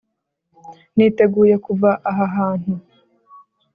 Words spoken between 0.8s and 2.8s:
niteguye kuva aha hantu.